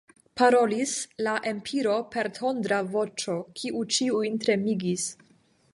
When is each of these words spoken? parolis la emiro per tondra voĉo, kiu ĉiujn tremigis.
parolis 0.39 0.93
la 1.27 1.33
emiro 1.51 1.93
per 2.15 2.31
tondra 2.39 2.81
voĉo, 2.95 3.37
kiu 3.61 3.87
ĉiujn 3.99 4.45
tremigis. 4.47 5.07